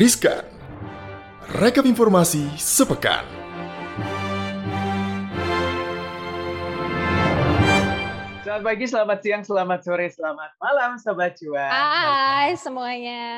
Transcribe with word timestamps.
Riskan. 0.00 0.48
Rekap 1.60 1.84
informasi 1.84 2.48
sepekan. 2.56 3.20
Selamat 8.40 8.62
pagi, 8.64 8.84
selamat 8.88 9.18
siang, 9.20 9.42
selamat 9.44 9.80
sore, 9.84 10.08
selamat 10.08 10.56
malam, 10.56 10.96
Sobat 10.96 11.36
Cuan. 11.36 11.68
Hai 11.68 12.56
semuanya. 12.56 13.28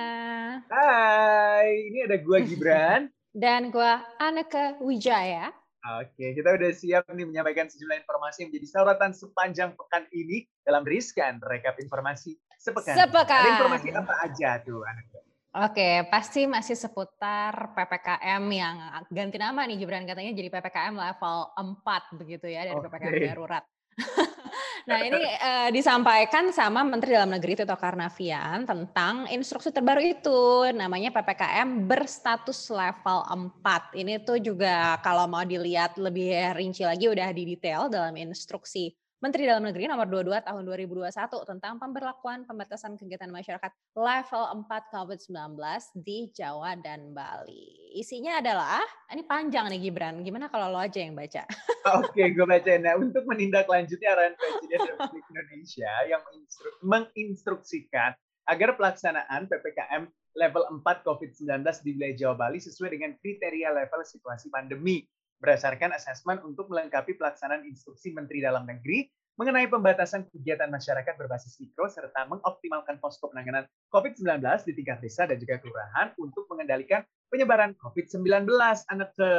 Hai, 0.71 1.91
ini 1.91 2.07
ada 2.07 2.15
gua 2.23 2.39
Gibran. 2.39 3.11
Dan 3.43 3.75
gua 3.75 3.99
Aneka 4.23 4.79
Wijaya. 4.79 5.51
Oke, 5.99 6.31
kita 6.31 6.47
udah 6.47 6.71
siap 6.71 7.11
nih 7.11 7.27
menyampaikan 7.27 7.67
sejumlah 7.67 8.07
informasi 8.07 8.47
yang 8.47 8.55
menjadi 8.55 8.69
sorotan 8.71 9.11
sepanjang 9.11 9.75
pekan 9.75 10.07
ini 10.15 10.47
dalam 10.63 10.87
Riskan, 10.87 11.43
rekap 11.43 11.75
informasi 11.83 12.39
sepekan. 12.55 12.95
Sepekan. 12.95 13.51
Ada 13.51 13.51
informasi 13.59 13.89
apa 13.99 14.15
aja 14.31 14.63
tuh, 14.63 14.87
Aneka? 14.87 15.32
Oke, 15.53 16.09
pasti 16.09 16.49
masih 16.49 16.73
seputar 16.73 17.77
PPKM 17.77 18.41
yang 18.49 18.77
ganti 19.13 19.37
nama 19.37 19.69
nih 19.69 19.85
Gibran 19.85 20.09
katanya 20.09 20.33
jadi 20.33 20.49
PPKM 20.49 20.97
level 20.97 21.39
4 21.85 22.17
begitu 22.17 22.49
ya 22.49 22.65
dari 22.65 22.81
Oke. 22.81 22.89
PPKM 22.89 23.15
darurat. 23.29 23.65
nah 24.89 24.99
ini 25.05 25.21
eh, 25.53 25.69
disampaikan 25.69 26.49
sama 26.57 26.81
Menteri 26.89 27.21
Dalam 27.21 27.37
Negeri 27.37 27.53
Tito 27.61 27.77
Karnavian 27.77 28.65
tentang 28.65 29.29
instruksi 29.29 29.69
terbaru 29.69 30.01
itu 30.01 30.73
namanya 30.73 31.13
PPKM 31.13 31.85
berstatus 31.85 32.73
level 32.73 33.21
4. 33.61 33.93
Ini 33.93 34.25
tuh 34.25 34.41
juga 34.41 34.97
kalau 35.05 35.29
mau 35.29 35.45
dilihat 35.45 36.01
lebih 36.01 36.33
rinci 36.57 36.89
lagi 36.89 37.13
udah 37.13 37.29
di 37.29 37.45
detail 37.45 37.93
dalam 37.93 38.17
instruksi 38.17 38.89
Menteri 39.23 39.47
Dalam 39.47 39.63
Negeri 39.63 39.87
nomor 39.87 40.11
22 40.11 40.35
tahun 40.43 40.67
2021 40.67 41.07
tentang 41.47 41.79
pemberlakuan 41.79 42.43
pembatasan 42.43 42.99
kegiatan 42.99 43.31
masyarakat 43.31 43.71
level 43.95 44.67
4 44.67 44.67
COVID-19 44.67 45.63
di 46.03 46.27
Jawa 46.35 46.75
dan 46.83 47.15
Bali. 47.15 47.95
Isinya 47.95 48.43
adalah, 48.43 48.83
ini 49.15 49.23
panjang 49.23 49.71
nih 49.71 49.79
Gibran, 49.79 50.27
gimana 50.27 50.51
kalau 50.51 50.75
lo 50.75 50.83
aja 50.83 50.99
yang 50.99 51.15
baca? 51.15 51.47
Oke, 52.03 52.35
gue 52.35 52.47
bacain. 52.51 52.83
Nah, 52.83 52.99
untuk 52.99 53.23
menindaklanjuti 53.31 54.03
arahan 54.03 54.35
Presiden 54.35 54.91
Republik 54.91 55.25
Indonesia 55.31 55.93
yang 56.11 56.21
menginstru- 56.27 56.79
menginstruksikan 56.83 58.19
agar 58.51 58.75
pelaksanaan 58.75 59.47
PPKM 59.47 60.11
level 60.35 60.67
4 60.83 61.07
COVID-19 61.07 61.63
di 61.87 61.91
wilayah 61.95 62.17
Jawa 62.19 62.35
Bali 62.35 62.59
sesuai 62.59 62.91
dengan 62.91 63.15
kriteria 63.23 63.71
level 63.71 64.03
situasi 64.03 64.51
pandemi 64.51 65.07
berdasarkan 65.43 65.91
asesmen 65.99 66.39
untuk 66.47 66.71
melengkapi 66.71 67.19
pelaksanaan 67.19 67.67
instruksi 67.67 68.15
Menteri 68.15 68.39
Dalam 68.39 68.63
Negeri 68.63 69.11
mengenai 69.35 69.67
pembatasan 69.67 70.31
kegiatan 70.31 70.71
masyarakat 70.71 71.19
berbasis 71.19 71.59
mikro 71.59 71.91
serta 71.91 72.31
mengoptimalkan 72.31 73.03
posko 73.03 73.27
penanganan 73.27 73.67
COVID-19 73.91 74.39
di 74.71 74.73
tingkat 74.79 75.03
desa 75.03 75.27
dan 75.27 75.41
juga 75.43 75.59
kelurahan 75.59 76.15
untuk 76.21 76.47
mengendalikan 76.47 77.03
penyebaran 77.27 77.75
COVID-19 77.75 78.47
anak 78.87 79.11
ke 79.19 79.31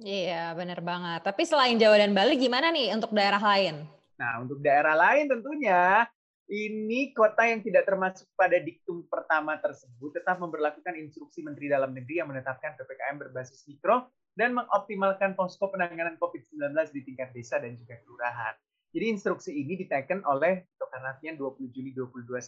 Iya 0.00 0.56
bener 0.56 0.80
banget, 0.80 1.20
tapi 1.28 1.44
selain 1.44 1.76
Jawa 1.76 2.00
dan 2.00 2.16
Bali 2.16 2.40
gimana 2.40 2.72
nih 2.72 2.96
untuk 2.96 3.12
daerah 3.12 3.42
lain? 3.42 3.84
Nah, 4.16 4.40
untuk 4.40 4.64
daerah 4.64 4.96
lain 4.96 5.28
tentunya 5.28 6.08
ini 6.50 7.14
kota 7.14 7.46
yang 7.46 7.60
tidak 7.60 7.84
termasuk 7.84 8.26
pada 8.34 8.58
diktum 8.58 9.06
pertama 9.06 9.58
tersebut 9.58 10.14
tetap 10.14 10.38
memperlakukan 10.40 10.94
instruksi 10.98 11.44
Menteri 11.44 11.68
Dalam 11.68 11.90
Negeri 11.90 12.22
yang 12.22 12.30
menetapkan 12.30 12.78
PPKM 12.80 13.16
berbasis 13.18 13.66
mikro 13.66 14.08
dan 14.34 14.54
mengoptimalkan 14.54 15.34
posko 15.34 15.70
penanganan 15.70 16.18
COVID-19 16.18 16.74
di 16.94 17.00
tingkat 17.06 17.30
desa 17.34 17.58
dan 17.58 17.74
juga 17.74 17.98
kelurahan. 18.04 18.54
Jadi 18.90 19.06
instruksi 19.06 19.54
ini 19.54 19.78
diteken 19.78 20.26
oleh 20.26 20.66
Tito 20.66 20.90
Karnavian 20.90 21.38
20 21.38 21.70
Juli 21.70 21.94
2021 21.94 22.42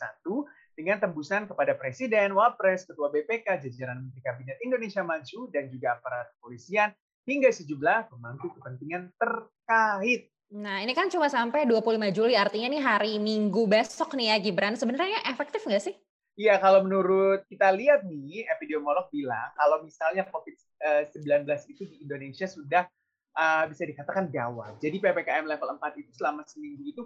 dengan 0.74 0.98
tembusan 0.98 1.46
kepada 1.46 1.78
Presiden, 1.78 2.34
Wapres, 2.34 2.82
Ketua 2.82 3.14
BPK, 3.14 3.62
jajaran 3.62 4.02
Menteri 4.02 4.22
Kabinet 4.26 4.58
Indonesia 4.66 5.06
Maju, 5.06 5.38
dan 5.54 5.70
juga 5.70 5.94
aparat 5.94 6.34
kepolisian, 6.34 6.90
hingga 7.30 7.54
sejumlah 7.54 8.10
pemangku 8.10 8.50
kepentingan 8.58 9.14
terkait. 9.14 10.34
Nah 10.52 10.82
ini 10.82 10.92
kan 10.92 11.06
cuma 11.06 11.30
sampai 11.30 11.62
25 11.64 12.10
Juli, 12.10 12.34
artinya 12.34 12.68
nih 12.74 12.82
hari 12.82 13.12
Minggu 13.22 13.64
besok 13.70 14.18
nih 14.18 14.34
ya 14.34 14.36
Gibran, 14.42 14.74
sebenarnya 14.74 15.22
efektif 15.30 15.62
nggak 15.62 15.80
sih? 15.80 15.94
Iya, 16.42 16.58
kalau 16.58 16.82
menurut 16.82 17.46
kita 17.46 17.70
lihat 17.70 18.02
nih, 18.02 18.50
epidemiolog 18.50 19.06
bilang 19.14 19.54
kalau 19.54 19.78
misalnya 19.86 20.26
COVID-19 20.26 21.46
itu 21.70 21.86
di 21.86 22.02
Indonesia 22.02 22.50
sudah 22.50 22.90
uh, 23.38 23.64
bisa 23.70 23.86
dikatakan 23.86 24.26
gawat. 24.26 24.74
Jadi 24.82 24.98
PPKM 24.98 25.46
level 25.46 25.78
4 25.78 26.02
itu 26.02 26.10
selama 26.18 26.42
seminggu 26.42 26.82
itu 26.82 27.02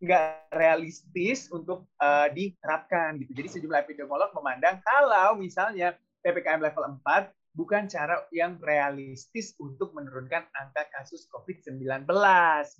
nggak 0.00 0.56
realistis 0.56 1.52
untuk 1.52 1.84
uh, 2.00 2.32
diterapkan 2.32 3.20
gitu. 3.20 3.36
Jadi 3.36 3.48
sejumlah 3.60 3.84
epidemiolog 3.84 4.32
memandang 4.32 4.80
kalau 4.80 5.36
misalnya 5.36 5.92
PPKM 6.24 6.64
level 6.64 7.04
4 7.04 7.36
bukan 7.52 7.84
cara 7.84 8.24
yang 8.32 8.56
realistis 8.64 9.52
untuk 9.60 9.92
menurunkan 9.92 10.48
angka 10.56 10.88
kasus 10.88 11.28
COVID-19 11.28 12.08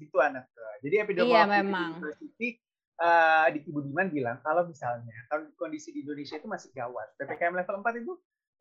gitu 0.00 0.16
anak. 0.16 0.48
Jadi 0.80 0.96
epidemiolog 0.96 1.44
Iya, 1.44 1.60
memang. 1.60 2.00
University 2.00 2.56
uh, 3.00 3.48
di 3.50 3.64
Budiman 3.64 4.12
bilang 4.12 4.38
kalau 4.44 4.68
misalnya 4.68 5.16
kondisi 5.56 5.90
di 5.90 6.04
Indonesia 6.04 6.36
itu 6.36 6.46
masih 6.46 6.70
gawat, 6.76 7.16
ppkm 7.16 7.56
level 7.56 7.80
4 7.82 8.02
itu 8.04 8.12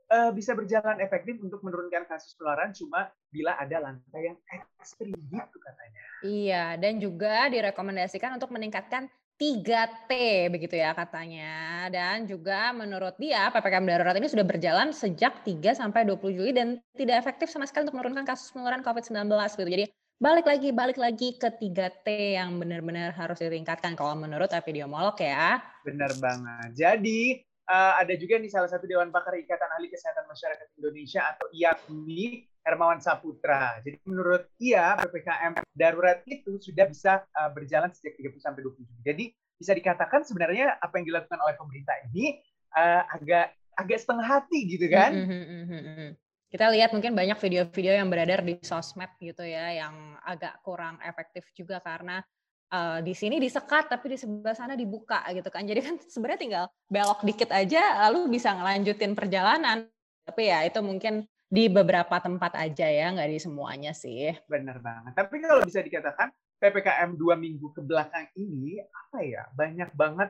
uh, 0.09 0.31
bisa 0.33 0.57
berjalan 0.57 0.97
efektif 1.03 1.37
untuk 1.43 1.61
menurunkan 1.61 2.07
kasus 2.09 2.33
penularan 2.39 2.73
cuma 2.73 3.11
bila 3.29 3.55
ada 3.59 3.77
langkah 3.77 4.19
yang 4.19 4.37
ekstrim 4.49 5.13
gitu 5.13 5.57
katanya. 5.61 6.01
Iya, 6.25 6.65
dan 6.81 6.97
juga 6.97 7.47
direkomendasikan 7.51 8.35
untuk 8.35 8.49
meningkatkan 8.49 9.07
3T 9.39 10.11
begitu 10.51 10.75
ya 10.75 10.91
katanya. 10.91 11.87
Dan 11.87 12.27
juga 12.27 12.75
menurut 12.75 13.15
dia 13.15 13.47
PPKM 13.47 13.87
darurat 13.87 14.15
ini 14.19 14.27
sudah 14.27 14.43
berjalan 14.43 14.91
sejak 14.91 15.47
3 15.47 15.79
sampai 15.79 16.03
20 16.03 16.35
Juli 16.35 16.51
dan 16.51 16.83
tidak 16.99 17.23
efektif 17.23 17.47
sama 17.47 17.63
sekali 17.63 17.87
untuk 17.87 18.03
menurunkan 18.03 18.27
kasus 18.27 18.51
penularan 18.51 18.83
COVID-19 18.83 19.31
gitu. 19.55 19.71
Jadi 19.71 19.85
balik 20.19 20.51
lagi 20.51 20.75
balik 20.75 20.99
lagi 20.99 21.39
ke 21.39 21.47
3T 21.47 22.35
yang 22.35 22.59
benar-benar 22.59 23.15
harus 23.15 23.39
ditingkatkan 23.39 23.95
kalau 23.95 24.19
menurut 24.19 24.51
epidemiolog 24.51 25.15
ya. 25.15 25.63
Benar 25.87 26.11
banget. 26.19 26.75
Jadi 26.75 27.39
uh, 27.71 27.95
ada 27.95 28.13
juga 28.19 28.35
nih 28.35 28.51
salah 28.51 28.67
satu 28.67 28.83
Dewan 28.83 29.15
Pakar 29.15 29.39
Ikatan 29.39 29.71
Ahli 29.79 29.87
Kesehatan 29.87 30.27
Masyarakat 30.27 30.75
Indonesia 30.75 31.23
atau 31.23 31.47
IAKMI 31.55 32.23
Hermawan 32.67 32.99
Saputra. 32.99 33.79
Jadi 33.79 34.03
menurut 34.03 34.43
ia 34.59 34.99
PPKM 34.99 35.63
darurat 35.71 36.19
itu 36.27 36.59
sudah 36.59 36.91
bisa 36.91 37.23
uh, 37.39 37.49
berjalan 37.55 37.87
sejak 37.95 38.19
30 38.19 38.43
sampai 38.43 38.61
20 38.67 38.75
Juli. 38.75 39.01
Jadi 39.07 39.25
bisa 39.55 39.71
dikatakan 39.71 40.27
sebenarnya 40.27 40.83
apa 40.83 40.99
yang 40.99 41.15
dilakukan 41.15 41.39
oleh 41.39 41.55
pemerintah 41.55 41.95
ini 42.11 42.43
uh, 42.75 43.07
agak 43.15 43.55
agak 43.79 43.97
setengah 44.03 44.27
hati 44.27 44.67
gitu 44.67 44.91
kan? 44.91 45.15
Mhm, 45.15 45.43
mhm, 45.47 45.79
mhm. 45.79 46.09
Kita 46.49 46.65
lihat 46.73 46.89
mungkin 46.97 47.13
banyak 47.13 47.37
video-video 47.37 47.93
yang 47.93 48.09
beredar 48.09 48.41
di 48.41 48.57
sosmed 48.65 49.13
gitu 49.21 49.45
ya 49.45 49.69
yang 49.85 50.17
agak 50.25 50.57
kurang 50.65 50.97
efektif 51.05 51.45
juga 51.53 51.77
karena 51.77 52.25
uh, 52.73 52.97
di 53.05 53.13
sini 53.13 53.37
disekat 53.37 53.85
tapi 53.85 54.13
di 54.13 54.17
sebelah 54.17 54.57
sana 54.57 54.73
dibuka 54.73 55.21
gitu 55.29 55.45
kan. 55.53 55.61
Jadi 55.69 55.79
kan 55.85 55.95
sebenarnya 56.13 56.41
tinggal 56.41 56.65
belok 56.89 57.21
dikit 57.21 57.53
aja 57.53 58.09
lalu 58.09 58.33
bisa 58.33 58.49
ngelanjutin 58.57 59.13
perjalanan. 59.13 59.85
Tapi 60.25 60.49
ya 60.49 60.65
itu 60.65 60.81
mungkin 60.81 61.29
di 61.49 61.69
beberapa 61.69 62.17
tempat 62.21 62.57
aja 62.57 62.85
ya, 62.85 63.09
nggak 63.13 63.29
di 63.29 63.39
semuanya 63.41 63.93
sih. 63.93 64.33
Benar 64.45 64.81
banget. 64.81 65.17
Tapi 65.17 65.41
kalau 65.41 65.61
bisa 65.65 65.81
dikatakan 65.81 66.33
PPKM 66.59 67.13
dua 67.13 67.37
minggu 67.37 67.71
ke 67.77 67.81
belakang 67.85 68.25
ini 68.35 68.81
apa 68.81 69.21
ya 69.21 69.47
banyak 69.55 69.89
banget 69.95 70.29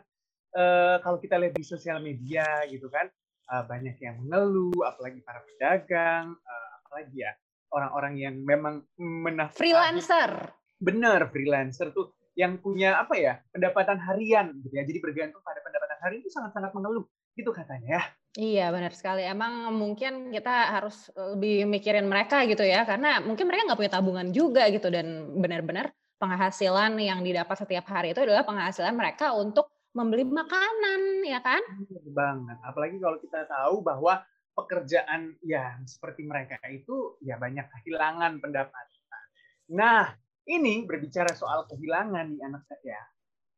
uh, 0.54 1.02
kalau 1.02 1.18
kita 1.18 1.42
lihat 1.42 1.58
di 1.58 1.66
sosial 1.66 2.00
media 2.00 2.46
gitu 2.70 2.88
kan 2.88 3.10
uh, 3.50 3.64
banyak 3.66 3.98
yang 4.00 4.22
mengeluh, 4.24 4.86
apalagi 4.86 5.20
para 5.26 5.42
pedagang, 5.44 6.38
uh, 6.38 6.70
apalagi 6.82 7.26
ya 7.26 7.32
orang-orang 7.70 8.14
yang 8.18 8.36
memang 8.42 8.82
menafkahi 8.98 9.58
Freelancer. 9.58 10.54
benar 10.80 11.28
freelancer 11.30 11.92
tuh 11.92 12.16
yang 12.40 12.56
punya 12.56 12.96
apa 13.04 13.20
ya 13.20 13.44
pendapatan 13.52 14.00
harian 14.00 14.56
gitu 14.64 14.74
ya. 14.74 14.88
Jadi 14.88 15.00
bergantung 15.04 15.44
pada 15.44 15.60
pendapatan 15.60 16.00
harian 16.02 16.22
itu 16.24 16.32
sangat-sangat 16.32 16.72
mengeluh 16.72 17.06
gitu 17.36 17.52
katanya 17.52 18.00
ya. 18.00 18.04
Iya 18.40 18.66
benar 18.72 18.94
sekali. 18.96 19.28
Emang 19.28 19.74
mungkin 19.76 20.32
kita 20.32 20.72
harus 20.72 21.12
lebih 21.18 21.68
mikirin 21.68 22.08
mereka 22.08 22.46
gitu 22.48 22.64
ya, 22.64 22.88
karena 22.88 23.20
mungkin 23.20 23.50
mereka 23.50 23.68
nggak 23.68 23.80
punya 23.80 23.94
tabungan 23.94 24.28
juga 24.32 24.70
gitu 24.72 24.88
dan 24.88 25.36
benar-benar 25.36 25.92
penghasilan 26.20 27.00
yang 27.00 27.20
didapat 27.24 27.56
setiap 27.60 27.88
hari 27.92 28.12
itu 28.12 28.22
adalah 28.24 28.44
penghasilan 28.44 28.96
mereka 28.96 29.36
untuk 29.36 29.72
membeli 30.00 30.24
makanan, 30.24 31.28
ya 31.28 31.44
kan? 31.44 31.60
Benar 31.84 32.08
banget. 32.16 32.58
Apalagi 32.64 32.98
kalau 33.04 33.18
kita 33.20 33.44
tahu 33.52 33.84
bahwa 33.84 34.24
pekerjaan 34.56 35.36
ya 35.44 35.76
seperti 35.84 36.24
mereka 36.24 36.56
itu 36.72 37.20
ya 37.20 37.36
banyak 37.36 37.68
kehilangan 37.68 38.40
pendapatan. 38.40 39.24
Nah, 39.76 40.16
ini 40.48 40.88
berbicara 40.88 41.36
soal 41.36 41.68
kehilangan 41.68 42.32
nih 42.32 42.42
anak 42.48 42.64
saya. 42.72 43.00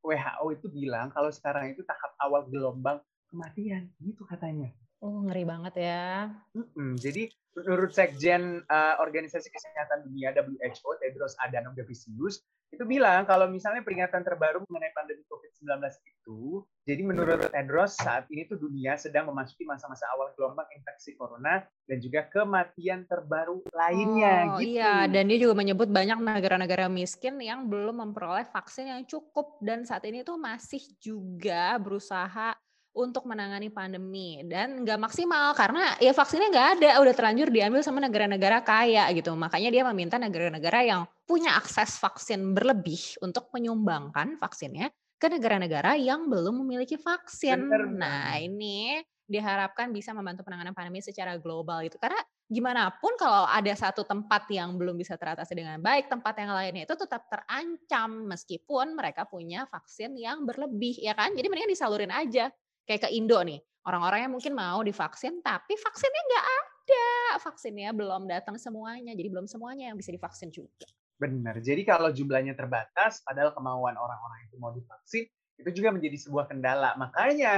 WHO 0.01 0.45
itu 0.57 0.67
bilang 0.73 1.13
kalau 1.13 1.29
sekarang 1.29 1.77
itu 1.77 1.85
tahap 1.85 2.17
awal 2.25 2.49
gelombang 2.49 2.97
kematian, 3.29 3.85
gitu 4.01 4.25
katanya. 4.25 4.73
Oh 5.01 5.25
ngeri 5.25 5.45
banget 5.45 5.73
ya. 5.77 6.29
Mm-mm. 6.57 6.97
Jadi 6.97 7.29
menurut 7.57 7.93
Sekjen 7.93 8.65
uh, 8.65 8.95
Organisasi 9.01 9.49
Kesehatan 9.49 10.09
Dunia 10.09 10.33
WHO 10.33 10.89
Tedros 11.01 11.37
Adhanom 11.41 11.73
Ghebreyesus 11.77 12.41
itu 12.71 12.83
bilang 12.85 13.25
kalau 13.25 13.49
misalnya 13.49 13.81
peringatan 13.81 14.21
terbaru 14.21 14.63
mengenai 14.69 14.93
pandemi 14.93 15.25
COVID-19 15.27 15.51
COVID-19 15.61 16.10
itu, 16.31 16.63
jadi 16.87 17.01
menurut 17.03 17.51
Tedros 17.51 17.99
saat 17.99 18.25
ini 18.31 18.47
tuh 18.47 18.57
dunia 18.57 18.95
sedang 18.95 19.27
memasuki 19.29 19.67
masa-masa 19.67 20.07
awal 20.15 20.31
gelombang 20.33 20.65
infeksi 20.73 21.13
corona 21.19 21.61
dan 21.85 21.97
juga 21.99 22.25
kematian 22.31 23.03
terbaru 23.05 23.61
lainnya. 23.75 24.55
Oh 24.55 24.63
gitu. 24.63 24.79
iya, 24.79 25.05
dan 25.11 25.27
dia 25.27 25.37
juga 25.37 25.59
menyebut 25.59 25.91
banyak 25.91 26.17
negara-negara 26.23 26.87
miskin 26.87 27.37
yang 27.43 27.67
belum 27.67 27.99
memperoleh 27.99 28.47
vaksin 28.49 28.89
yang 28.89 29.03
cukup 29.05 29.59
dan 29.59 29.83
saat 29.83 30.07
ini 30.07 30.23
tuh 30.23 30.39
masih 30.39 30.81
juga 31.03 31.75
berusaha 31.77 32.55
untuk 32.91 33.23
menangani 33.23 33.71
pandemi 33.71 34.43
dan 34.43 34.83
nggak 34.83 34.99
maksimal 34.99 35.55
karena 35.55 35.95
ya 36.03 36.11
vaksinnya 36.11 36.51
nggak 36.51 36.69
ada 36.75 36.89
udah 36.99 37.13
terlanjur 37.15 37.47
diambil 37.47 37.79
sama 37.79 38.03
negara-negara 38.03 38.59
kaya 38.67 39.07
gitu 39.15 39.31
makanya 39.31 39.71
dia 39.71 39.83
meminta 39.87 40.19
negara-negara 40.19 40.83
yang 40.83 41.01
punya 41.23 41.55
akses 41.55 41.95
vaksin 42.03 42.51
berlebih 42.51 43.15
untuk 43.23 43.47
menyumbangkan 43.55 44.35
vaksinnya 44.35 44.91
ke 45.21 45.29
negara-negara 45.29 45.93
yang 46.01 46.25
belum 46.25 46.65
memiliki 46.65 46.97
vaksin. 46.97 47.61
Bener 47.61 47.85
Nah 47.93 48.41
ini 48.41 48.97
diharapkan 49.29 49.93
bisa 49.93 50.11
membantu 50.11 50.43
penanganan 50.43 50.73
pandemi 50.73 50.99
secara 50.99 51.37
global 51.37 51.85
gitu. 51.85 52.01
Karena 52.01 52.17
gimana 52.49 52.91
pun 52.91 53.15
kalau 53.15 53.47
ada 53.47 53.71
satu 53.71 54.03
tempat 54.03 54.49
yang 54.51 54.75
belum 54.75 54.97
bisa 54.99 55.15
teratasi 55.15 55.55
dengan 55.55 55.79
baik 55.79 56.11
tempat 56.11 56.35
yang 56.41 56.51
lainnya 56.51 56.83
itu 56.83 56.97
tetap 56.99 57.29
terancam 57.31 58.27
meskipun 58.27 58.97
mereka 58.97 59.23
punya 59.23 59.63
vaksin 59.69 60.17
yang 60.17 60.43
berlebih 60.43 60.97
ya 60.99 61.13
kan? 61.13 61.31
Jadi 61.37 61.47
mendingan 61.47 61.71
disalurin 61.71 62.11
aja. 62.11 62.49
Kayak 62.83 63.07
ke 63.07 63.09
Indo 63.13 63.39
nih, 63.45 63.61
orang-orang 63.85 64.25
yang 64.27 64.33
mungkin 64.33 64.57
mau 64.57 64.81
divaksin 64.81 65.39
tapi 65.45 65.77
vaksinnya 65.77 66.21
nggak 66.27 66.45
ada, 66.49 67.09
vaksinnya 67.45 67.93
belum 67.93 68.25
datang 68.25 68.57
semuanya, 68.57 69.13
jadi 69.13 69.29
belum 69.31 69.45
semuanya 69.45 69.93
yang 69.93 69.97
bisa 70.01 70.09
divaksin 70.11 70.49
juga. 70.49 70.89
Benar. 71.21 71.61
Jadi 71.61 71.85
kalau 71.85 72.09
jumlahnya 72.09 72.57
terbatas, 72.57 73.21
padahal 73.21 73.53
kemauan 73.53 73.93
orang-orang 73.93 74.39
itu 74.49 74.57
mau 74.57 74.73
divaksin, 74.73 75.29
itu 75.61 75.69
juga 75.77 75.93
menjadi 75.93 76.17
sebuah 76.17 76.49
kendala. 76.49 76.97
Makanya 76.97 77.53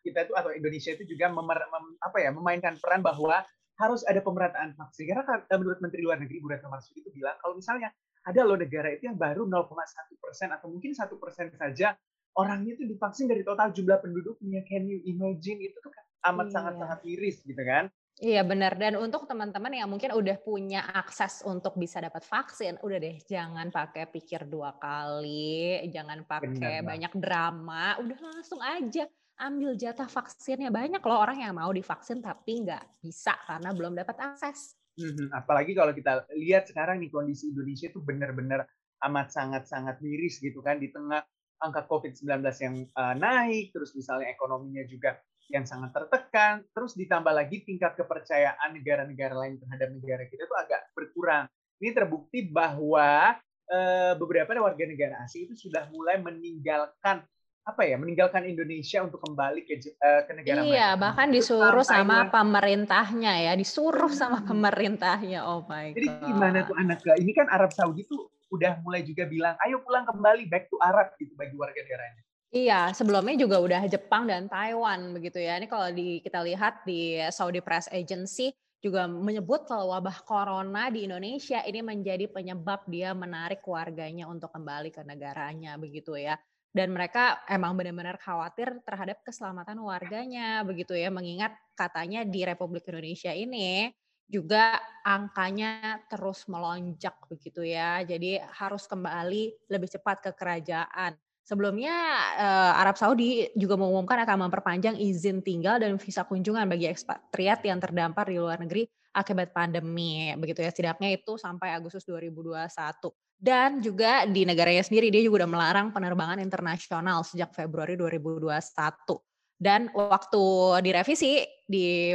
kita 0.00 0.24
itu 0.24 0.32
atau 0.32 0.48
Indonesia 0.56 0.96
itu 0.96 1.04
juga 1.04 1.28
memer, 1.28 1.60
mem, 1.68 1.84
apa 2.00 2.16
ya, 2.24 2.32
memainkan 2.32 2.80
peran 2.80 3.04
bahwa 3.04 3.44
harus 3.76 4.00
ada 4.08 4.24
pemerataan 4.24 4.72
vaksin. 4.80 5.12
Karena 5.12 5.24
kan, 5.28 5.44
eh, 5.44 5.58
menurut 5.60 5.78
Menteri 5.84 6.00
Luar 6.00 6.16
Negeri 6.24 6.40
Bu 6.40 6.48
Retno 6.48 6.72
Marsudi 6.72 7.04
itu 7.04 7.12
bilang 7.12 7.36
kalau 7.44 7.52
misalnya 7.60 7.92
ada 8.24 8.40
loh 8.48 8.56
negara 8.56 8.88
itu 8.96 9.04
yang 9.10 9.18
baru 9.20 9.44
0,1 9.44 10.16
persen 10.16 10.48
atau 10.54 10.72
mungkin 10.72 10.96
satu 10.96 11.20
persen 11.20 11.52
saja 11.52 11.92
orangnya 12.38 12.80
itu 12.80 12.88
divaksin 12.88 13.28
dari 13.28 13.44
total 13.44 13.76
jumlah 13.76 14.00
penduduknya. 14.00 14.64
Can 14.64 14.88
you 14.88 15.04
imagine 15.04 15.60
itu 15.60 15.76
tuh 15.84 15.92
kan 15.92 16.04
amat 16.32 16.48
Iya. 16.48 16.54
sangat-sangat 16.56 16.98
miris 17.04 17.44
gitu 17.44 17.60
kan? 17.60 17.92
Iya 18.22 18.46
benar 18.46 18.78
dan 18.78 18.94
untuk 19.02 19.26
teman-teman 19.26 19.74
yang 19.74 19.90
mungkin 19.90 20.14
udah 20.14 20.38
punya 20.46 20.86
akses 20.94 21.42
untuk 21.42 21.74
bisa 21.74 21.98
dapat 21.98 22.22
vaksin, 22.22 22.78
udah 22.78 22.98
deh 23.02 23.18
jangan 23.26 23.66
pakai 23.74 24.06
pikir 24.06 24.46
dua 24.46 24.78
kali, 24.78 25.82
jangan 25.90 26.22
pakai 26.22 26.86
Benar, 26.86 26.86
banyak 26.86 27.12
drama, 27.18 27.98
udah 27.98 28.18
langsung 28.22 28.62
aja 28.62 29.10
ambil 29.42 29.74
jatah 29.74 30.06
vaksinnya. 30.06 30.70
Banyak 30.70 31.02
loh 31.02 31.18
orang 31.18 31.42
yang 31.42 31.58
mau 31.58 31.74
divaksin 31.74 32.22
tapi 32.22 32.62
nggak 32.62 33.02
bisa 33.02 33.34
karena 33.42 33.74
belum 33.74 33.98
dapat 33.98 34.14
akses. 34.22 34.78
Mhm, 35.02 35.34
apalagi 35.34 35.74
kalau 35.74 35.90
kita 35.90 36.22
lihat 36.38 36.70
sekarang 36.70 37.02
nih 37.02 37.10
kondisi 37.10 37.50
Indonesia 37.50 37.90
itu 37.90 37.98
benar-benar 38.06 38.70
amat 39.02 39.34
sangat-sangat 39.34 39.98
miris 39.98 40.38
gitu 40.38 40.62
kan 40.62 40.78
di 40.78 40.94
tengah 40.94 41.26
angka 41.58 41.90
COVID-19 41.90 42.38
yang 42.62 42.74
uh, 42.94 43.18
naik, 43.18 43.74
terus 43.74 43.98
misalnya 43.98 44.30
ekonominya 44.30 44.86
juga 44.86 45.18
yang 45.50 45.64
sangat 45.66 45.90
tertekan, 45.90 46.62
terus 46.70 46.94
ditambah 46.94 47.32
lagi 47.34 47.64
tingkat 47.66 47.98
kepercayaan 47.98 48.72
negara-negara 48.76 49.34
lain 49.34 49.58
terhadap 49.58 49.88
negara 49.90 50.22
kita 50.30 50.46
itu 50.46 50.56
agak 50.56 50.80
berkurang. 50.94 51.44
Ini 51.82 51.90
terbukti 51.90 52.46
bahwa 52.46 53.34
uh, 53.68 54.12
beberapa 54.16 54.54
warga 54.62 54.84
negara 54.86 55.24
asing 55.26 55.50
itu 55.50 55.68
sudah 55.68 55.90
mulai 55.90 56.22
meninggalkan 56.22 57.26
apa 57.62 57.86
ya, 57.86 57.94
meninggalkan 57.94 58.42
Indonesia 58.42 59.06
untuk 59.06 59.22
kembali 59.22 59.62
ke 59.62 59.78
uh, 60.02 60.26
ke 60.26 60.32
negara 60.34 60.66
Iya, 60.66 60.98
mereka. 60.98 61.02
bahkan 61.02 61.28
disuruh 61.30 61.86
sama 61.86 62.26
pemerintahnya 62.26 63.32
ya, 63.38 63.52
disuruh 63.54 64.10
sama 64.10 64.42
Hmm. 64.42 64.50
pemerintahnya. 64.50 65.46
Oh 65.46 65.62
my 65.70 65.94
Jadi 65.94 66.10
gimana 66.26 66.66
tuh 66.66 66.74
god. 66.74 66.82
anak 66.82 66.98
Ini 67.22 67.32
kan 67.38 67.46
Arab 67.54 67.70
Saudi 67.70 68.02
tuh 68.02 68.34
udah 68.50 68.82
mulai 68.82 69.06
juga 69.06 69.30
bilang, 69.30 69.54
ayo 69.62 69.78
pulang 69.80 70.02
kembali 70.04 70.50
back 70.50 70.68
to 70.74 70.76
Arab 70.82 71.14
gitu 71.22 71.38
bagi 71.38 71.54
warga 71.54 71.78
negaranya. 71.78 72.22
Iya, 72.52 72.92
sebelumnya 72.92 73.32
juga 73.40 73.56
udah 73.64 73.82
Jepang 73.88 74.28
dan 74.28 74.44
Taiwan 74.44 75.16
begitu 75.16 75.40
ya. 75.40 75.56
Ini 75.56 75.64
kalau 75.72 75.88
di, 75.88 76.20
kita 76.20 76.44
lihat 76.44 76.84
di 76.84 77.16
Saudi 77.32 77.64
Press 77.64 77.88
Agency 77.88 78.52
juga 78.82 79.08
menyebut 79.08 79.64
kalau 79.64 79.88
wabah 79.94 80.20
corona 80.26 80.92
di 80.92 81.08
Indonesia 81.08 81.64
ini 81.64 81.80
menjadi 81.80 82.28
penyebab 82.28 82.84
dia 82.92 83.16
menarik 83.16 83.64
warganya 83.64 84.28
untuk 84.28 84.52
kembali 84.52 84.92
ke 84.92 85.00
negaranya 85.00 85.80
begitu 85.80 86.12
ya. 86.20 86.36
Dan 86.72 86.92
mereka 86.92 87.40
emang 87.48 87.72
benar-benar 87.76 88.20
khawatir 88.20 88.84
terhadap 88.84 89.24
keselamatan 89.24 89.80
warganya 89.80 90.60
begitu 90.60 90.92
ya. 90.92 91.08
Mengingat 91.08 91.56
katanya 91.72 92.20
di 92.28 92.44
Republik 92.44 92.84
Indonesia 92.84 93.32
ini 93.32 93.88
juga 94.28 94.76
angkanya 95.08 96.04
terus 96.04 96.44
melonjak 96.52 97.16
begitu 97.32 97.64
ya. 97.64 98.04
Jadi 98.04 98.36
harus 98.60 98.84
kembali 98.84 99.72
lebih 99.72 99.88
cepat 99.88 100.20
ke 100.20 100.30
kerajaan. 100.36 101.16
Sebelumnya 101.42 101.94
eh, 102.38 102.72
Arab 102.78 102.94
Saudi 102.94 103.50
juga 103.58 103.74
mengumumkan 103.74 104.22
akan 104.22 104.46
memperpanjang 104.46 104.94
izin 104.94 105.42
tinggal 105.42 105.82
dan 105.82 105.98
visa 105.98 106.22
kunjungan 106.22 106.70
bagi 106.70 106.86
ekspatriat 106.86 107.66
yang 107.66 107.82
terdampar 107.82 108.30
di 108.30 108.38
luar 108.38 108.62
negeri 108.62 108.86
akibat 109.10 109.50
pandemi. 109.50 110.30
Begitu 110.38 110.62
ya, 110.62 110.70
setidaknya 110.70 111.18
itu 111.18 111.34
sampai 111.34 111.74
Agustus 111.74 112.06
2021. 112.06 113.10
Dan 113.42 113.82
juga 113.82 114.22
di 114.30 114.46
negaranya 114.46 114.86
sendiri 114.86 115.10
dia 115.10 115.18
juga 115.18 115.42
udah 115.42 115.50
melarang 115.50 115.86
penerbangan 115.90 116.38
internasional 116.38 117.26
sejak 117.26 117.50
Februari 117.50 117.98
2021. 117.98 119.18
Dan 119.58 119.90
waktu 119.90 120.44
direvisi 120.78 121.42
di 121.66 122.14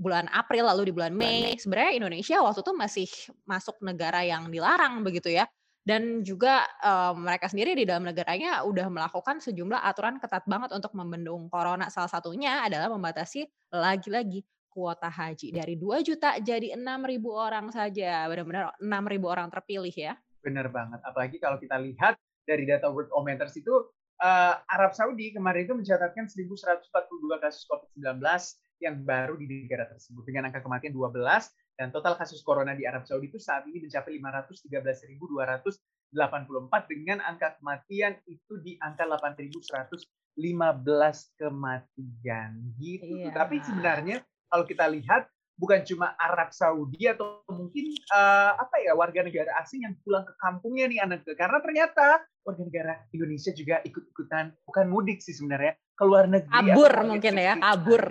bulan 0.00 0.32
April 0.32 0.64
lalu 0.68 0.88
di 0.88 0.92
bulan 0.96 1.12
Mei, 1.12 1.60
sebenarnya 1.60 1.92
Indonesia 1.96 2.40
waktu 2.40 2.60
itu 2.64 2.72
masih 2.72 3.08
masuk 3.44 3.76
negara 3.84 4.24
yang 4.24 4.48
dilarang 4.48 5.04
begitu 5.04 5.32
ya 5.32 5.44
dan 5.86 6.26
juga 6.26 6.66
um, 6.82 7.22
mereka 7.22 7.46
sendiri 7.46 7.78
di 7.78 7.86
dalam 7.86 8.02
negaranya 8.02 8.66
udah 8.66 8.90
melakukan 8.90 9.38
sejumlah 9.38 9.86
aturan 9.86 10.18
ketat 10.18 10.42
banget 10.50 10.74
untuk 10.74 10.90
membendung 10.98 11.46
corona. 11.46 11.86
Salah 11.94 12.10
satunya 12.10 12.66
adalah 12.66 12.90
membatasi 12.90 13.46
lagi-lagi 13.70 14.42
kuota 14.66 15.06
haji 15.06 15.54
dari 15.54 15.78
2 15.78 16.02
juta 16.02 16.42
jadi 16.42 16.74
6 16.74 16.82
ribu 17.06 17.30
orang 17.38 17.70
saja. 17.70 18.26
Benar-benar 18.26 18.74
6 18.82 19.12
ribu 19.14 19.30
orang 19.30 19.46
terpilih 19.46 19.94
ya. 19.94 20.18
Bener 20.42 20.66
banget. 20.74 20.98
Apalagi 21.06 21.38
kalau 21.38 21.62
kita 21.62 21.78
lihat 21.78 22.18
dari 22.42 22.66
data 22.66 22.90
Worldometers 22.90 23.54
itu 23.54 23.86
uh, 24.20 24.54
Arab 24.66 24.90
Saudi 24.90 25.30
kemarin 25.30 25.70
itu 25.70 25.74
mencatatkan 25.78 26.26
1.142 26.26 26.82
kasus 27.38 27.62
COVID-19 27.70 28.18
yang 28.82 29.06
baru 29.06 29.38
di 29.38 29.46
negara 29.48 29.88
tersebut 29.88 30.26
dengan 30.26 30.50
angka 30.50 30.60
kematian 30.66 30.92
12 30.92 31.14
dan 31.76 31.92
total 31.92 32.16
kasus 32.16 32.40
corona 32.40 32.72
di 32.72 32.88
Arab 32.88 33.04
Saudi 33.04 33.28
itu 33.28 33.36
saat 33.36 33.68
ini 33.68 33.84
mencapai 33.84 34.16
513.284 34.16 36.16
dengan 36.88 37.20
angka 37.20 37.60
kematian 37.60 38.16
itu 38.24 38.56
di 38.64 38.80
angka 38.80 39.04
8.115 39.04 40.08
kematian 41.36 42.50
gitu. 42.80 43.12
Iya. 43.20 43.36
Tapi 43.36 43.60
sebenarnya 43.60 44.24
kalau 44.48 44.64
kita 44.64 44.88
lihat 44.88 45.28
bukan 45.56 45.80
cuma 45.88 46.12
Arab 46.20 46.52
Saudi 46.52 47.08
atau 47.08 47.40
mungkin 47.48 47.96
uh, 48.12 48.52
apa 48.60 48.76
ya 48.84 48.92
warga 48.92 49.24
negara 49.24 49.48
asing 49.64 49.88
yang 49.88 49.96
pulang 50.04 50.28
ke 50.28 50.36
kampungnya 50.36 50.84
nih 50.88 51.00
anak 51.00 51.24
karena 51.32 51.58
ternyata 51.64 52.20
warga 52.44 52.62
negara 52.62 52.94
Indonesia 53.16 53.50
juga 53.56 53.80
ikut-ikutan 53.88 54.52
bukan 54.68 54.86
mudik 54.92 55.24
sih 55.24 55.32
sebenarnya 55.32 55.80
keluar 55.96 56.28
negeri 56.28 56.52
kabur 56.52 56.92
mungkin 57.08 57.34
ya 57.40 57.54
kabur 57.56 58.04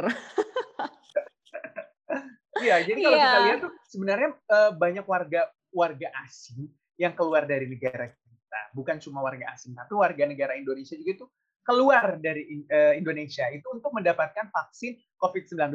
Iya, 2.65 2.75
jadi 2.81 2.99
kalau 3.05 3.17
Iya. 3.17 3.25
kita 3.25 3.39
lihat 3.45 3.59
tuh 3.61 3.71
sebenarnya 3.85 4.29
uh, 4.49 4.71
banyak 4.73 5.05
warga 5.05 5.41
warga 5.69 6.07
asing 6.25 6.65
yang 6.97 7.13
keluar 7.13 7.45
dari 7.45 7.69
negara 7.69 8.09
kita, 8.09 8.59
bukan 8.73 8.97
cuma 8.97 9.21
warga 9.21 9.51
asing, 9.53 9.75
tapi 9.77 9.93
warga 9.93 10.23
negara 10.25 10.57
Indonesia 10.57 10.95
juga 10.97 11.11
itu 11.21 11.25
keluar 11.65 12.17
dari 12.21 12.65
uh, 12.69 12.93
Indonesia 12.95 13.45
itu 13.51 13.65
untuk 13.73 13.91
mendapatkan 13.93 14.49
vaksin 14.49 14.97
COVID-19 15.21 15.73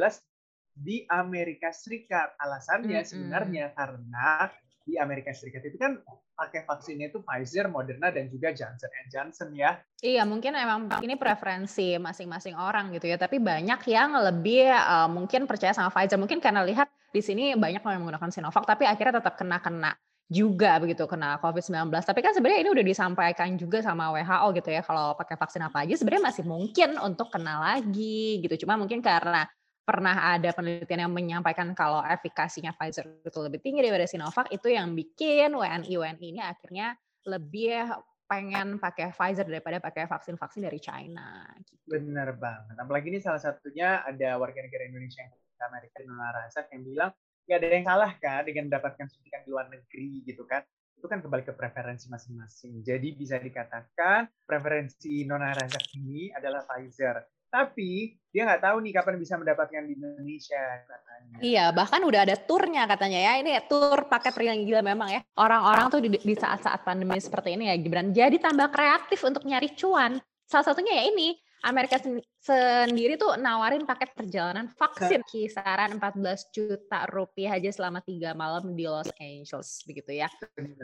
di 0.74 1.04
Amerika 1.10 1.74
Serikat. 1.74 2.34
Alasannya 2.38 3.02
Mm-mm. 3.02 3.10
sebenarnya 3.10 3.74
karena 3.74 4.48
di 4.90 4.98
Amerika 4.98 5.30
Serikat 5.30 5.62
itu 5.62 5.78
kan 5.78 6.02
pakai 6.34 6.66
vaksinnya 6.66 7.14
itu 7.14 7.22
Pfizer, 7.22 7.70
Moderna 7.70 8.10
dan 8.10 8.26
juga 8.26 8.50
Johnson 8.50 8.90
Johnson 9.06 9.54
ya. 9.54 9.78
Iya, 10.02 10.26
mungkin 10.26 10.58
emang 10.58 10.90
ini 11.06 11.14
preferensi 11.14 11.94
masing-masing 12.02 12.58
orang 12.58 12.90
gitu 12.90 13.06
ya. 13.06 13.14
Tapi 13.14 13.38
banyak 13.38 13.80
yang 13.86 14.18
lebih 14.18 14.66
uh, 14.74 15.06
mungkin 15.06 15.46
percaya 15.46 15.70
sama 15.70 15.94
Pfizer. 15.94 16.18
Mungkin 16.18 16.42
karena 16.42 16.66
lihat 16.66 16.90
di 17.14 17.22
sini 17.22 17.54
banyak 17.54 17.78
yang 17.78 18.02
menggunakan 18.02 18.30
Sinovac, 18.34 18.66
tapi 18.66 18.90
akhirnya 18.90 19.22
tetap 19.22 19.38
kena-kena 19.38 19.94
juga 20.30 20.78
begitu 20.78 21.06
kena 21.10 21.42
COVID-19. 21.42 21.90
Tapi 21.90 22.20
kan 22.22 22.32
sebenarnya 22.34 22.62
ini 22.62 22.70
udah 22.70 22.86
disampaikan 22.86 23.58
juga 23.58 23.82
sama 23.82 24.14
WHO 24.14 24.46
gitu 24.62 24.70
ya. 24.70 24.82
Kalau 24.86 25.18
pakai 25.18 25.34
vaksin 25.34 25.62
apa 25.66 25.82
aja 25.82 25.94
sebenarnya 25.98 26.24
masih 26.30 26.44
mungkin 26.46 26.98
untuk 27.02 27.34
kena 27.34 27.58
lagi 27.58 28.38
gitu. 28.42 28.66
Cuma 28.66 28.78
mungkin 28.78 29.02
karena 29.02 29.50
pernah 29.90 30.38
ada 30.38 30.54
penelitian 30.54 31.10
yang 31.10 31.12
menyampaikan 31.12 31.74
kalau 31.74 31.98
efikasinya 32.06 32.70
Pfizer 32.78 33.26
itu 33.26 33.40
lebih 33.42 33.58
tinggi 33.58 33.82
daripada 33.82 34.06
Sinovac 34.06 34.46
itu 34.54 34.70
yang 34.70 34.94
bikin 34.94 35.50
WNI 35.50 35.90
WNI 35.90 36.26
ini 36.30 36.38
akhirnya 36.38 36.94
lebih 37.26 37.90
pengen 38.30 38.78
pakai 38.78 39.10
Pfizer 39.10 39.42
daripada 39.42 39.82
pakai 39.82 40.06
vaksin-vaksin 40.06 40.62
dari 40.62 40.78
China. 40.78 41.42
Gitu. 41.58 41.90
Bener 41.90 42.38
banget. 42.38 42.78
Apalagi 42.78 43.10
ini 43.10 43.18
salah 43.18 43.42
satunya 43.42 44.06
ada 44.06 44.38
warga 44.38 44.62
negara 44.62 44.86
Indonesia 44.86 45.26
yang 45.26 45.34
ke 45.34 45.64
Amerika 45.66 45.98
Nona 46.06 46.30
Razak 46.30 46.70
yang 46.70 46.82
bilang 46.86 47.10
nggak 47.50 47.58
ada 47.58 47.66
yang 47.74 47.86
kalah 47.90 48.12
kan 48.22 48.40
dengan 48.46 48.70
mendapatkan 48.70 49.06
suntikan 49.10 49.42
di 49.42 49.50
luar 49.50 49.66
negeri 49.66 50.22
gitu 50.22 50.46
kan. 50.46 50.62
Itu 50.94 51.10
kan 51.10 51.18
kembali 51.18 51.42
ke 51.42 51.58
preferensi 51.58 52.06
masing-masing. 52.06 52.86
Jadi 52.86 53.18
bisa 53.18 53.42
dikatakan 53.42 54.30
preferensi 54.46 55.26
Nona 55.26 55.50
Razak 55.50 55.98
ini 55.98 56.30
adalah 56.30 56.62
Pfizer 56.62 57.18
tapi 57.50 58.14
dia 58.30 58.46
nggak 58.46 58.62
tahu 58.62 58.76
nih 58.86 58.94
kapan 58.94 59.18
bisa 59.18 59.34
mendapatkan 59.34 59.82
di 59.90 59.98
Indonesia 59.98 60.62
katanya. 60.86 61.36
Iya, 61.42 61.64
bahkan 61.74 62.00
udah 62.06 62.22
ada 62.22 62.38
turnya 62.38 62.86
katanya 62.86 63.18
ya. 63.18 63.32
Ini 63.42 63.66
tur 63.66 64.06
paket 64.06 64.38
yang 64.38 64.62
gila 64.62 64.82
memang 64.86 65.10
ya. 65.10 65.20
Orang-orang 65.34 65.90
tuh 65.90 65.98
di 65.98 66.34
saat-saat 66.38 66.86
pandemi 66.86 67.18
seperti 67.18 67.58
ini 67.58 67.66
ya 67.66 67.74
Gibran 67.74 68.14
jadi 68.14 68.38
tambah 68.38 68.70
kreatif 68.70 69.18
untuk 69.26 69.42
nyari 69.42 69.74
cuan. 69.74 70.22
Salah 70.46 70.70
satunya 70.70 71.02
ya 71.02 71.04
ini 71.10 71.34
Amerika 71.60 72.00
sendiri 72.40 73.20
tuh 73.20 73.36
nawarin 73.36 73.84
paket 73.84 74.16
perjalanan 74.16 74.70
vaksin 74.72 75.20
kisaran 75.28 76.00
14 76.00 76.54
juta 76.54 77.04
rupiah 77.10 77.58
aja 77.58 77.68
selama 77.68 78.00
tiga 78.00 78.32
malam 78.32 78.72
di 78.72 78.88
Los 78.88 79.10
Angeles 79.20 79.84
begitu 79.84 80.16
ya. 80.16 80.30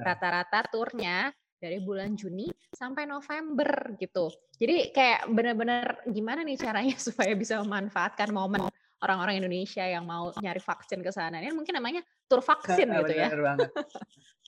Rata-rata 0.03 0.67
turnya 0.69 1.33
dari 1.57 1.81
bulan 1.81 2.15
Juni 2.15 2.49
sampai 2.73 3.09
November 3.09 3.97
gitu. 3.97 4.29
Jadi 4.61 4.93
kayak 4.93 5.33
benar-benar 5.33 6.05
gimana 6.09 6.45
nih 6.45 6.61
caranya 6.61 6.97
supaya 7.09 7.33
bisa 7.33 7.61
memanfaatkan 7.65 8.29
momen 8.31 8.69
orang-orang 9.01 9.41
Indonesia 9.45 9.85
yang 9.85 10.09
mau 10.09 10.33
nyari 10.41 10.61
vaksin 10.61 11.05
ke 11.05 11.13
sana. 11.13 11.41
Ini 11.41 11.53
mungkin 11.53 11.77
namanya 11.77 12.01
tur 12.29 12.41
vaksin 12.41 12.89
gitu 12.89 13.13
ya. 13.13 13.29
banget. 13.33 13.71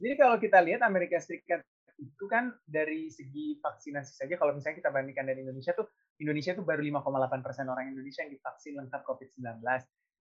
Jadi 0.00 0.14
kalau 0.16 0.36
kita 0.40 0.58
lihat 0.64 0.80
Amerika 0.84 1.20
Serikat 1.20 1.60
itu 1.98 2.30
kan 2.30 2.54
dari 2.62 3.10
segi 3.10 3.58
vaksinasi 3.58 4.22
saja 4.22 4.38
kalau 4.38 4.54
misalnya 4.54 4.78
kita 4.78 4.90
bandingkan 4.94 5.26
dari 5.26 5.42
Indonesia 5.42 5.74
tuh 5.74 5.90
Indonesia 6.22 6.54
tuh 6.54 6.62
baru 6.62 6.78
5,8 7.02 7.42
persen 7.42 7.66
orang 7.66 7.90
Indonesia 7.90 8.22
yang 8.22 8.32
divaksin 8.38 8.78
lengkap 8.78 9.02
COVID-19. 9.02 9.58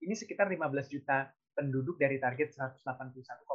Ini 0.02 0.14
sekitar 0.14 0.50
15 0.50 0.90
juta 0.90 1.30
penduduk 1.54 1.98
dari 1.98 2.18
target 2.18 2.54
181,5 2.54 3.46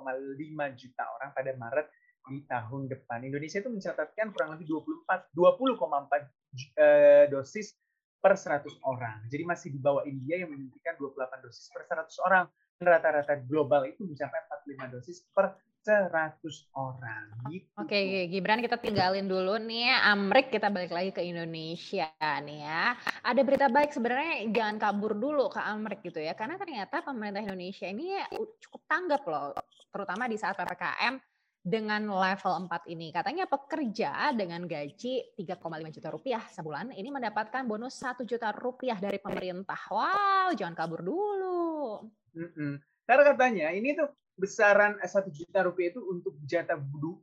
juta 0.76 1.04
orang 1.20 1.30
pada 1.36 1.52
Maret 1.56 1.88
di 2.30 2.44
tahun 2.48 2.88
depan. 2.88 3.28
Indonesia 3.28 3.60
itu 3.60 3.72
mencatatkan 3.72 4.32
kurang 4.32 4.56
lebih 4.56 4.68
24 4.72 5.36
20,4 5.36 6.80
eh, 6.80 7.26
dosis 7.28 7.76
per 8.24 8.40
100 8.40 8.64
orang. 8.88 9.28
Jadi 9.28 9.44
masih 9.44 9.68
di 9.76 9.80
bawah 9.84 10.08
India 10.08 10.40
yang 10.40 10.56
menyuntikkan 10.56 10.96
28 10.96 11.44
dosis 11.44 11.68
per 11.76 11.84
100 11.84 12.28
orang. 12.28 12.46
Rata-rata 12.80 13.36
global 13.44 13.88
itu 13.88 14.08
mencapai 14.08 14.40
45 14.64 14.96
dosis 14.96 15.18
per 15.36 15.56
100 15.84 16.40
orang. 16.80 17.28
Gitu. 17.52 17.68
Oke, 17.76 18.32
Gibran 18.32 18.64
kita 18.64 18.80
tinggalin 18.80 19.28
dulu 19.28 19.60
nih 19.60 19.92
Amrik 20.08 20.48
kita 20.48 20.72
balik 20.72 20.96
lagi 20.96 21.12
ke 21.12 21.20
Indonesia 21.20 22.08
nih 22.20 22.60
ya. 22.64 22.96
Ada 23.28 23.42
berita 23.44 23.68
baik 23.68 23.92
sebenarnya 23.92 24.48
jangan 24.56 24.80
kabur 24.80 25.20
dulu 25.20 25.52
ke 25.52 25.60
Amrik 25.60 26.00
gitu 26.08 26.24
ya. 26.24 26.32
Karena 26.32 26.56
ternyata 26.56 27.04
pemerintah 27.04 27.44
Indonesia 27.44 27.88
ini 27.92 28.16
cukup 28.64 28.82
tanggap 28.88 29.22
loh. 29.28 29.52
Terutama 29.92 30.32
di 30.32 30.40
saat 30.40 30.56
PPKM 30.56 31.33
dengan 31.64 32.04
level 32.12 32.68
4 32.68 32.92
ini. 32.92 33.16
Katanya 33.16 33.48
pekerja 33.48 34.36
dengan 34.36 34.68
gaji 34.68 35.32
3,5 35.40 35.96
juta 35.96 36.10
rupiah 36.12 36.44
sebulan 36.52 36.92
ini 36.92 37.08
mendapatkan 37.08 37.64
bonus 37.64 37.96
1 38.04 38.28
juta 38.28 38.52
rupiah 38.52 39.00
dari 39.00 39.16
pemerintah. 39.18 39.80
Wow, 39.88 40.52
jangan 40.60 40.76
kabur 40.76 41.00
dulu. 41.00 42.04
Mm 42.36 42.52
-mm. 42.52 42.74
Karena 43.08 43.24
katanya 43.32 43.68
ini 43.72 43.96
tuh 43.96 44.12
besaran 44.36 45.00
1 45.00 45.08
juta 45.32 45.64
rupiah 45.64 45.96
itu 45.96 46.04
untuk 46.04 46.36
jatah 46.44 46.76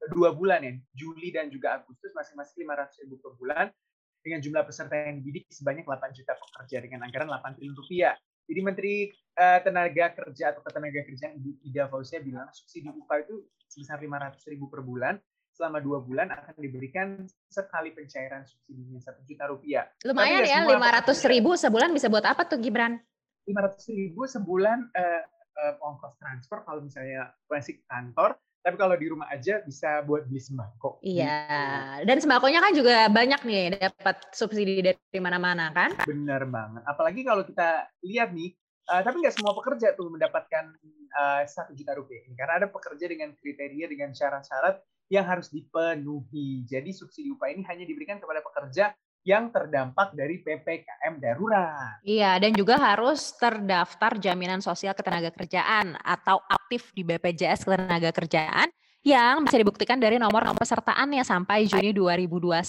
dua 0.08 0.32
bulan 0.32 0.64
ya, 0.64 0.72
Juli 0.96 1.28
dan 1.36 1.52
juga 1.52 1.76
Agustus 1.76 2.10
masing-masing 2.16 2.64
500 2.64 3.02
ribu 3.04 3.16
per 3.20 3.32
bulan 3.36 3.66
dengan 4.24 4.40
jumlah 4.40 4.64
peserta 4.64 4.94
yang 4.96 5.20
dididik 5.20 5.48
sebanyak 5.52 5.84
8 5.84 6.16
juta 6.16 6.32
pekerja 6.36 6.76
dengan 6.80 7.04
anggaran 7.04 7.28
8 7.28 7.60
triliun 7.60 7.76
rupiah. 7.76 8.16
Jadi 8.50 8.60
Menteri 8.66 8.94
uh, 9.38 9.58
Tenaga 9.62 10.10
Kerja 10.10 10.50
atau 10.50 10.60
Ketenaga 10.66 11.06
Kerjaan 11.06 11.38
Ibu 11.38 11.62
Ida 11.70 11.86
Fauzia 11.86 12.18
bilang 12.18 12.50
subsidi 12.50 12.90
upah 12.90 13.22
itu 13.22 13.46
sebesar 13.70 14.02
500 14.02 14.42
ribu 14.50 14.66
per 14.66 14.82
bulan 14.82 15.14
selama 15.54 15.78
dua 15.78 16.02
bulan 16.02 16.34
akan 16.34 16.58
diberikan 16.58 17.22
sekali 17.46 17.94
pencairan 17.94 18.42
subsidinya 18.42 18.98
satu 18.98 19.22
juta 19.22 19.46
rupiah. 19.46 19.86
Lumayan 20.02 20.42
ya, 20.42 20.66
lima 20.66 20.88
ratus 20.90 21.22
ribu 21.30 21.54
sebulan 21.54 21.94
bisa 21.94 22.10
buat 22.10 22.26
apa 22.26 22.48
tuh 22.48 22.58
Gibran? 22.58 22.98
Lima 23.46 23.70
ratus 23.70 23.86
ribu 23.92 24.26
sebulan 24.26 24.90
uh, 24.90 25.22
uh, 25.60 25.86
ongkos 25.86 26.18
transfer 26.18 26.64
kalau 26.66 26.82
misalnya 26.82 27.30
masih 27.46 27.82
kantor, 27.86 28.34
tapi 28.60 28.76
kalau 28.76 28.92
di 28.96 29.06
rumah 29.08 29.28
aja 29.32 29.64
bisa 29.64 30.04
buat 30.04 30.28
beli 30.28 30.40
sembako. 30.40 31.00
Iya, 31.00 31.40
gitu. 32.00 32.06
dan 32.12 32.16
sembakonya 32.20 32.60
kan 32.60 32.72
juga 32.76 32.96
banyak 33.08 33.40
nih 33.48 33.64
dapat 33.80 34.16
subsidi 34.36 34.84
dari 34.84 35.20
mana-mana 35.20 35.72
kan? 35.72 35.96
Bener 36.04 36.44
banget. 36.44 36.84
Apalagi 36.84 37.20
kalau 37.24 37.42
kita 37.48 37.88
lihat 38.04 38.36
nih, 38.36 38.52
uh, 38.92 39.00
tapi 39.00 39.24
nggak 39.24 39.34
semua 39.40 39.56
pekerja 39.56 39.96
tuh 39.96 40.12
mendapatkan 40.12 40.76
eh, 41.10 41.42
satu 41.48 41.72
uh, 41.72 41.76
juta 41.76 41.92
rupiah 41.96 42.20
ini, 42.28 42.36
karena 42.36 42.60
ada 42.60 42.68
pekerja 42.68 43.08
dengan 43.08 43.32
kriteria 43.32 43.86
dengan 43.88 44.12
syarat-syarat 44.12 44.76
yang 45.10 45.24
harus 45.26 45.48
dipenuhi. 45.48 46.68
Jadi 46.68 46.92
subsidi 46.92 47.32
upah 47.32 47.50
ini 47.50 47.64
hanya 47.66 47.88
diberikan 47.88 48.20
kepada 48.20 48.44
pekerja 48.44 48.92
yang 49.24 49.52
terdampak 49.52 50.16
dari 50.16 50.40
PPKM 50.40 51.20
darurat. 51.20 52.00
Iya, 52.00 52.40
dan 52.40 52.56
juga 52.56 52.80
harus 52.80 53.36
terdaftar 53.36 54.16
jaminan 54.16 54.64
sosial 54.64 54.96
ketenagakerjaan 54.96 56.00
atau 56.00 56.40
aktif 56.48 56.88
di 56.96 57.04
BPJS 57.04 57.68
ketenagakerjaan 57.68 58.72
yang 59.00 59.44
bisa 59.44 59.56
dibuktikan 59.56 59.96
dari 59.96 60.20
nomor 60.20 60.44
pesertaannya 60.56 61.24
sampai 61.24 61.68
Juni 61.68 61.92
2021. 61.92 62.60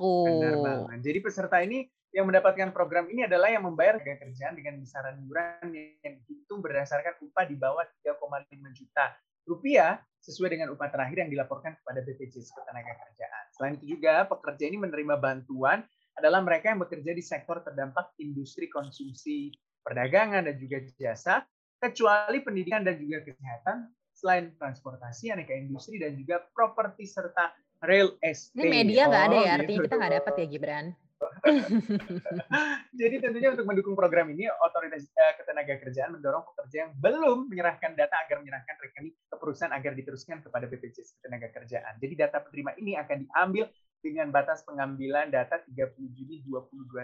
Benar 0.00 0.56
banget. 0.60 1.00
Jadi 1.04 1.18
peserta 1.20 1.56
ini 1.60 1.88
yang 2.14 2.30
mendapatkan 2.30 2.70
program 2.70 3.10
ini 3.10 3.26
adalah 3.26 3.50
yang 3.50 3.66
membayar 3.66 3.98
tenaga 3.98 4.22
kerjaan 4.22 4.54
dengan 4.54 4.78
besaran 4.78 5.18
iuran 5.18 5.66
yang 5.74 6.14
dihitung 6.24 6.62
berdasarkan 6.62 7.18
upah 7.20 7.44
di 7.44 7.56
bawah 7.58 7.84
3,5 8.06 8.78
juta 8.78 9.10
rupiah 9.44 10.00
sesuai 10.24 10.56
dengan 10.56 10.72
upah 10.72 10.88
terakhir 10.88 11.24
yang 11.24 11.30
dilaporkan 11.30 11.76
kepada 11.84 12.00
BPJS 12.00 12.48
Ketenagakerjaan. 12.56 13.44
Selain 13.52 13.74
itu 13.76 13.96
juga 13.96 14.24
pekerja 14.24 14.64
ini 14.72 14.80
menerima 14.80 15.20
bantuan 15.20 15.84
adalah 16.16 16.40
mereka 16.40 16.72
yang 16.72 16.80
bekerja 16.80 17.12
di 17.12 17.20
sektor 17.20 17.60
terdampak 17.60 18.16
industri 18.22 18.70
konsumsi 18.72 19.52
perdagangan 19.84 20.48
dan 20.48 20.56
juga 20.56 20.80
jasa, 20.96 21.44
kecuali 21.76 22.40
pendidikan 22.40 22.80
dan 22.80 22.96
juga 22.96 23.20
kesehatan, 23.28 23.92
selain 24.16 24.56
transportasi, 24.56 25.28
aneka 25.28 25.52
industri 25.52 26.00
dan 26.00 26.16
juga 26.16 26.40
properti 26.56 27.04
serta 27.04 27.52
real 27.84 28.16
estate. 28.24 28.56
Ini 28.56 28.70
media 28.72 29.02
nggak 29.10 29.22
oh, 29.22 29.28
ada 29.28 29.36
ya, 29.36 29.44
oh, 29.44 29.56
artinya 29.60 29.76
gitu. 29.76 29.86
kita 29.90 29.96
nggak 30.00 30.14
dapat 30.22 30.32
ya 30.34 30.46
Gibran. 30.48 30.86
Jadi 33.00 33.16
tentunya 33.20 33.52
untuk 33.52 33.66
mendukung 33.66 33.94
program 33.96 34.30
ini, 34.32 34.48
Otoritas 34.50 35.06
uh, 35.14 35.32
Ketenaga 35.36 35.76
Kerjaan 35.80 36.14
mendorong 36.16 36.44
pekerja 36.52 36.88
yang 36.88 36.92
belum 36.98 37.50
menyerahkan 37.50 37.92
data 37.98 38.16
agar 38.24 38.40
menyerahkan 38.40 38.76
rekening 38.80 39.14
ke 39.14 39.36
perusahaan 39.36 39.74
agar 39.74 39.92
diteruskan 39.94 40.40
kepada 40.44 40.64
BPJS 40.70 41.20
Ketenaga 41.20 41.48
Kerjaan. 41.52 41.98
Jadi 41.98 42.14
data 42.14 42.38
penerima 42.40 42.72
ini 42.80 42.92
akan 42.98 43.16
diambil 43.28 43.64
dengan 44.04 44.28
batas 44.28 44.60
pengambilan 44.68 45.32
data 45.32 45.60
30 45.64 45.96
Juni 46.12 46.44
2021. 46.44 47.00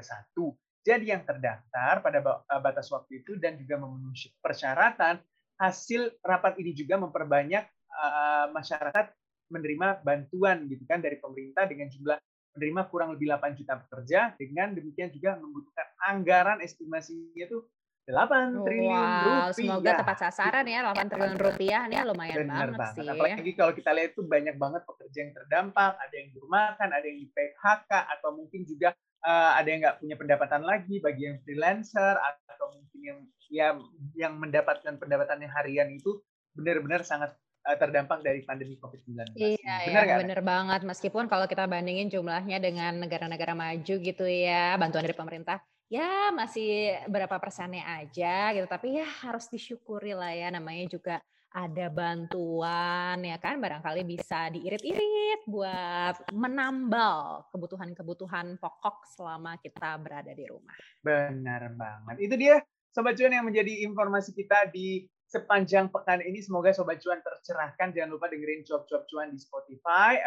Jadi 0.81 1.12
yang 1.12 1.25
terdaftar 1.25 2.00
pada 2.00 2.19
eh, 2.21 2.61
batas 2.61 2.89
waktu 2.89 3.25
itu 3.25 3.37
dan 3.37 3.57
juga 3.61 3.81
memenuhi 3.81 4.33
persyaratan, 4.41 5.21
hasil 5.61 6.21
rapat 6.25 6.57
ini 6.57 6.73
juga 6.73 6.97
memperbanyak 6.97 7.69
uh, 7.93 8.49
masyarakat 8.49 9.12
menerima 9.53 10.00
bantuan 10.00 10.65
gitu 10.73 10.81
kan 10.89 11.05
dari 11.05 11.21
pemerintah 11.21 11.69
dengan 11.69 11.93
jumlah 11.93 12.17
menerima 12.54 12.83
kurang 12.90 13.14
lebih 13.14 13.30
8 13.30 13.59
juta 13.59 13.75
pekerja 13.87 14.21
dengan 14.35 14.75
demikian 14.75 15.11
juga 15.14 15.38
membutuhkan 15.38 15.87
anggaran 16.02 16.59
estimasinya 16.61 17.47
itu 17.47 17.62
8 18.11 18.66
triliun 18.66 18.90
wow, 18.90 19.07
rupiah. 19.23 19.54
Semoga 19.54 19.90
tepat 20.02 20.16
sasaran 20.19 20.66
ya 20.66 20.83
8 20.90 21.11
triliun 21.14 21.38
rupiah 21.38 21.87
ini 21.87 21.97
lumayan 22.02 22.37
Benar 22.42 22.75
banget, 22.75 22.78
banget 22.80 22.95
sih. 22.97 23.07
Apalagi 23.07 23.52
kalau 23.54 23.73
kita 23.76 23.90
lihat 23.95 24.11
itu 24.19 24.23
banyak 24.26 24.57
banget 24.59 24.83
pekerja 24.83 25.19
yang 25.23 25.33
terdampak, 25.37 25.92
ada 25.95 26.14
yang 26.14 26.28
dirumahkan, 26.35 26.88
ada 26.90 27.07
yang 27.07 27.19
di 27.23 27.28
PHK 27.30 27.90
atau 28.19 28.30
mungkin 28.35 28.61
juga 28.66 28.88
uh, 29.23 29.52
ada 29.54 29.69
yang 29.69 29.80
nggak 29.87 29.99
punya 30.02 30.16
pendapatan 30.19 30.62
lagi 30.66 30.97
bagi 30.99 31.23
yang 31.30 31.37
freelancer 31.47 32.14
atau 32.19 32.66
mungkin 32.75 33.00
yang 33.00 33.19
ya 33.50 33.69
yang 34.14 34.38
mendapatkan 34.38 34.95
pendapatan 34.99 35.42
yang 35.42 35.52
harian 35.54 35.88
itu 35.90 36.23
benar-benar 36.54 37.02
sangat 37.02 37.35
Eh, 37.71 37.79
terdampak 37.79 38.19
dari 38.27 38.43
pandemi 38.43 38.75
COVID-19. 38.75 39.39
Iya, 39.39 39.75
benar 39.87 40.05
ya, 40.11 40.17
benar 40.19 40.41
banget. 40.43 40.81
Meskipun 40.83 41.31
kalau 41.31 41.47
kita 41.47 41.71
bandingin 41.71 42.11
jumlahnya 42.11 42.59
dengan 42.59 42.99
negara-negara 42.99 43.55
maju 43.55 43.95
gitu 44.03 44.27
ya, 44.27 44.75
bantuan 44.75 45.07
dari 45.07 45.15
pemerintah, 45.15 45.62
ya 45.87 46.35
masih 46.35 46.99
berapa 47.07 47.39
persennya 47.39 47.87
aja 48.03 48.50
gitu. 48.59 48.67
Tapi 48.67 48.99
ya 48.99 49.07
harus 49.23 49.47
disyukuri 49.47 50.19
lah 50.19 50.35
ya, 50.35 50.50
namanya 50.50 50.91
juga 50.91 51.23
ada 51.50 51.87
bantuan 51.91 53.23
ya 53.23 53.39
kan, 53.39 53.62
barangkali 53.62 54.03
bisa 54.03 54.50
diirit-irit 54.50 55.47
buat 55.47 56.27
menambal 56.35 57.47
kebutuhan-kebutuhan 57.55 58.59
pokok 58.59 59.07
selama 59.15 59.55
kita 59.62 59.95
berada 60.03 60.35
di 60.35 60.43
rumah. 60.43 60.75
Benar 61.07 61.71
banget. 61.79 62.17
Itu 62.19 62.35
dia 62.35 62.59
Sobat 62.91 63.15
Cuan 63.15 63.31
yang 63.31 63.47
menjadi 63.47 63.87
informasi 63.87 64.35
kita 64.35 64.67
di 64.75 65.07
sepanjang 65.30 65.94
pekan 65.94 66.18
ini 66.26 66.42
semoga 66.42 66.75
Sobat 66.75 66.99
Cuan 66.99 67.22
tercerahkan. 67.22 67.94
Jangan 67.94 68.10
lupa 68.10 68.26
dengerin 68.26 68.66
Cuap-Cuap 68.66 69.06
Cuan 69.06 69.30
di 69.30 69.38
Spotify, 69.38 70.18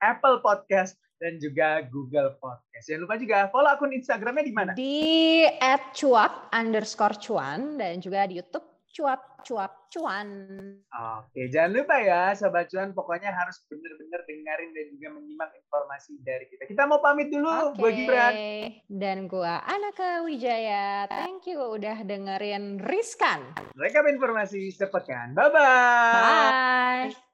Apple 0.00 0.40
Podcast, 0.40 0.96
dan 1.20 1.36
juga 1.36 1.84
Google 1.92 2.40
Podcast. 2.40 2.88
Jangan 2.88 3.04
lupa 3.04 3.14
juga 3.20 3.38
follow 3.52 3.68
akun 3.68 3.92
Instagramnya 3.92 4.44
di 4.48 4.54
mana? 4.56 4.70
Di 4.72 5.44
@cuap 5.92 6.48
underscore 6.56 7.20
cuan 7.20 7.76
dan 7.76 8.00
juga 8.00 8.24
di 8.24 8.40
YouTube 8.40 8.69
cuap 8.90 9.42
cuap 9.46 9.72
cuan. 9.90 10.28
Oke, 10.90 11.48
jangan 11.50 11.70
lupa 11.74 11.96
ya 12.02 12.34
Sobat 12.34 12.68
Cuan, 12.70 12.92
pokoknya 12.92 13.30
harus 13.32 13.62
benar-benar 13.66 14.20
dengerin 14.26 14.70
dan 14.74 14.86
juga 14.94 15.08
menyimak 15.16 15.50
informasi 15.56 16.12
dari 16.22 16.44
kita. 16.50 16.68
Kita 16.68 16.84
mau 16.86 17.00
pamit 17.02 17.30
dulu, 17.30 17.74
Oke. 17.74 17.78
gue 17.78 17.90
Gibran. 17.94 18.34
Dan 18.90 19.18
gue 19.30 19.54
Anaka 19.66 20.22
Wijaya. 20.26 21.06
Thank 21.08 21.50
you 21.50 21.58
udah 21.58 22.02
dengerin 22.04 22.82
Riskan. 22.82 23.40
Rekap 23.78 24.06
informasi 24.06 24.70
sepekan. 24.74 25.32
Bye-bye. 25.34 27.10
Bye. 27.10 27.29